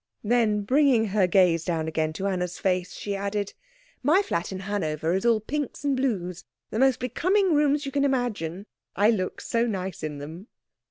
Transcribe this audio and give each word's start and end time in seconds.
Then, 0.23 0.61
bringing 0.63 1.05
her 1.09 1.27
gaze 1.27 1.63
down 1.63 1.87
again 1.87 2.11
to 2.13 2.25
Anna's 2.25 2.57
face, 2.57 2.93
she 2.95 3.15
added, 3.15 3.53
"My 4.01 4.23
flat 4.23 4.51
in 4.51 4.61
Hanover 4.61 5.13
is 5.13 5.27
all 5.27 5.39
pinks 5.39 5.83
and 5.83 5.95
blues 5.95 6.43
the 6.71 6.79
most 6.79 6.99
becoming 6.99 7.53
rooms 7.53 7.85
you 7.85 7.91
can 7.91 8.03
imagine. 8.03 8.65
I 8.95 9.11
look 9.11 9.41
so 9.41 9.67
nice 9.67 10.01
in 10.01 10.17
them." 10.17 10.47